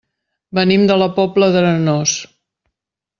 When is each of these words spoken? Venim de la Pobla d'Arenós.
Venim 0.59 0.87
de 0.91 0.95
la 1.01 1.09
Pobla 1.19 1.49
d'Arenós. 1.57 2.15